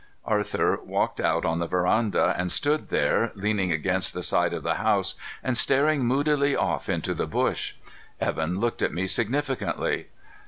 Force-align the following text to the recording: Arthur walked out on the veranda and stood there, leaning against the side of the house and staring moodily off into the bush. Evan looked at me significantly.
Arthur 0.25 0.79
walked 0.83 1.21
out 1.21 1.45
on 1.45 1.59
the 1.59 1.67
veranda 1.67 2.33
and 2.35 2.51
stood 2.51 2.87
there, 2.89 3.31
leaning 3.35 3.71
against 3.71 4.15
the 4.15 4.23
side 4.23 4.51
of 4.51 4.63
the 4.63 4.73
house 4.81 5.13
and 5.43 5.55
staring 5.55 6.03
moodily 6.05 6.55
off 6.55 6.89
into 6.89 7.13
the 7.13 7.27
bush. 7.27 7.75
Evan 8.19 8.59
looked 8.59 8.81
at 8.81 8.91
me 8.95 9.05
significantly. 9.05 10.07